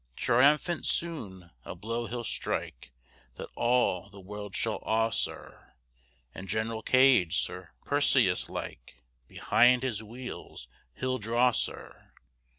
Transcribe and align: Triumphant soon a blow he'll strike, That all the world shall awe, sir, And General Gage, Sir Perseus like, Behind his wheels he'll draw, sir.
Triumphant 0.15 0.87
soon 0.87 1.51
a 1.63 1.75
blow 1.75 2.07
he'll 2.07 2.23
strike, 2.23 2.91
That 3.35 3.49
all 3.55 4.09
the 4.09 4.19
world 4.19 4.55
shall 4.55 4.79
awe, 4.81 5.11
sir, 5.11 5.73
And 6.33 6.49
General 6.49 6.81
Gage, 6.81 7.37
Sir 7.37 7.69
Perseus 7.85 8.49
like, 8.49 9.03
Behind 9.27 9.83
his 9.83 10.01
wheels 10.01 10.67
he'll 10.95 11.19
draw, 11.19 11.51
sir. 11.51 12.13